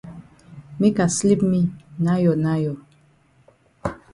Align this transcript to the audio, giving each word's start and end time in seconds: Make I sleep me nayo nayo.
Make 0.79 0.99
I 1.05 1.07
sleep 1.15 1.41
me 1.51 1.61
nayo 2.05 2.31
nayo. 2.43 2.73